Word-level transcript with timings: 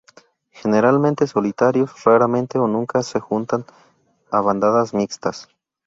Generalmente 0.49 1.27
solitarios, 1.27 2.03
raramente 2.05 2.57
o 2.57 2.65
nunca 2.67 3.03
se 3.03 3.19
juntan 3.19 3.63
a 4.31 4.41
bandadas 4.41 4.95
mixtas. 4.95 5.47